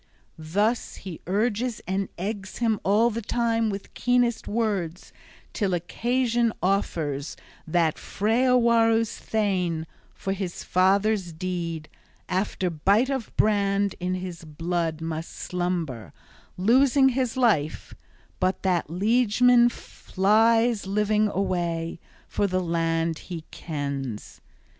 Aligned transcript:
_Thus 0.35 0.95
he 0.95 1.21
urges 1.27 1.79
and 1.85 2.09
eggs 2.17 2.57
him 2.57 2.79
all 2.83 3.11
the 3.11 3.21
time 3.21 3.69
with 3.69 3.93
keenest 3.93 4.47
words, 4.47 5.13
till 5.53 5.75
occasion 5.75 6.51
offers 6.63 7.37
that 7.67 7.99
Freawaru's 7.99 9.15
thane, 9.15 9.85
for 10.15 10.33
his 10.33 10.63
father's 10.63 11.31
deed, 11.31 11.87
after 12.27 12.71
bite 12.71 13.11
of 13.11 13.31
brand 13.37 13.93
in 13.99 14.15
his 14.15 14.43
blood 14.43 15.01
must 15.01 15.33
slumber, 15.35 16.13
losing 16.57 17.09
his 17.09 17.37
life; 17.37 17.93
but 18.39 18.63
that 18.63 18.87
liegeman 18.89 19.69
flies 19.69 20.87
living 20.87 21.27
away, 21.27 21.99
for 22.27 22.47
the 22.47 22.59
land 22.63 23.19
he 23.29 23.43
kens. 23.51 24.41